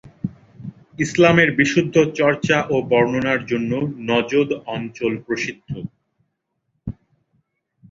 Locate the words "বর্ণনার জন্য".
2.91-3.71